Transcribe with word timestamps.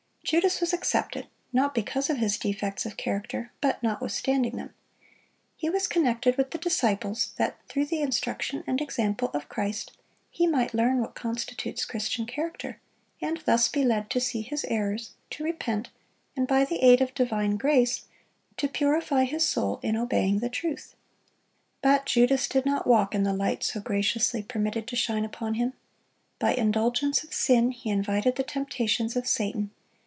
Judas 0.23 0.61
was 0.61 0.71
accepted, 0.71 1.27
not 1.51 1.75
because 1.75 2.09
of 2.09 2.15
his 2.17 2.37
defects 2.37 2.85
of 2.85 2.95
character, 2.95 3.51
but 3.59 3.83
notwithstanding 3.83 4.55
them. 4.55 4.73
He 5.57 5.69
was 5.69 5.89
connected 5.89 6.37
with 6.37 6.51
the 6.51 6.57
disciples, 6.57 7.33
that, 7.35 7.57
through 7.67 7.87
the 7.87 7.99
instruction 7.99 8.63
and 8.65 8.79
example 8.79 9.29
of 9.33 9.49
Christ, 9.49 9.91
he 10.29 10.47
might 10.47 10.73
learn 10.73 10.99
what 10.99 11.15
constitutes 11.15 11.83
Christian 11.83 12.25
character, 12.25 12.79
and 13.21 13.39
thus 13.45 13.67
be 13.67 13.83
led 13.83 14.09
to 14.11 14.21
see 14.21 14.41
his 14.41 14.63
errors, 14.69 15.11
to 15.31 15.43
repent, 15.43 15.89
and 16.37 16.47
by 16.47 16.63
the 16.63 16.77
aid 16.81 17.01
of 17.01 17.13
divine 17.15 17.57
grace, 17.57 18.05
to 18.55 18.69
purify 18.69 19.25
his 19.25 19.45
soul 19.45 19.81
"in 19.83 19.97
obeying 19.97 20.39
the 20.39 20.49
truth." 20.49 20.95
But 21.81 22.05
Judas 22.05 22.47
did 22.47 22.65
not 22.65 22.87
walk 22.87 23.13
in 23.13 23.23
the 23.23 23.33
light 23.33 23.63
so 23.65 23.81
graciously 23.81 24.43
permitted 24.43 24.87
to 24.87 24.95
shine 24.95 25.25
upon 25.25 25.55
him. 25.55 25.73
By 26.39 26.53
indulgence 26.53 27.21
in 27.21 27.31
sin, 27.31 27.71
he 27.71 27.89
invited 27.89 28.37
the 28.37 28.43
temptations 28.43 29.17
of 29.17 29.27
Satan. 29.27 29.71